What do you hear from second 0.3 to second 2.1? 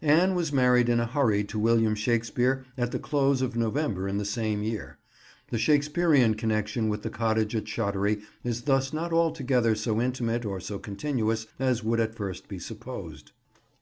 was married in a hurry to William